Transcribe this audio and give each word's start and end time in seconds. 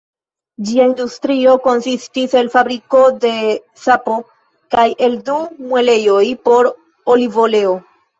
Ĝia 0.67 0.85
industrio 0.91 1.51
konsistis 1.65 2.31
el 2.39 2.47
fabriko 2.53 3.01
de 3.25 3.33
sapo 3.81 4.15
kaj 4.77 4.87
el 5.09 5.19
du 5.29 5.37
muelejoj 5.67 6.23
por 6.49 6.71
olivoleo. 7.17 7.77